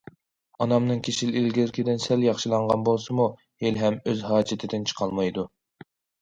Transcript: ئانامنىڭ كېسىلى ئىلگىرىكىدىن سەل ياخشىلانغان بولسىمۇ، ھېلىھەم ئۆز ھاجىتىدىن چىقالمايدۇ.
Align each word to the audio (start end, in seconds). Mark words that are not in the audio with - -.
ئانامنىڭ 0.65 1.01
كېسىلى 1.07 1.35
ئىلگىرىكىدىن 1.41 2.01
سەل 2.05 2.25
ياخشىلانغان 2.27 2.85
بولسىمۇ، 2.87 3.27
ھېلىھەم 3.65 3.99
ئۆز 4.07 4.25
ھاجىتىدىن 4.31 4.89
چىقالمايدۇ. 4.93 5.47